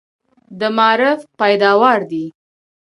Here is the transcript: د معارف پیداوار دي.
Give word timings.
د 0.59 0.61
معارف 0.77 1.19
پیداوار 1.39 1.99
دي. 2.11 2.25